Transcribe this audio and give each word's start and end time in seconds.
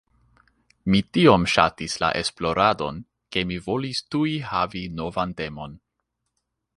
Mi 0.93 1.01
tiom 1.17 1.43
ŝatis 1.55 1.97
la 2.05 2.09
esploradon, 2.21 2.97
ke 3.35 3.43
mi 3.51 3.59
volis 3.67 4.01
tuj 4.15 4.31
havi 4.55 4.83
novan 5.01 5.37
temon. 5.43 5.77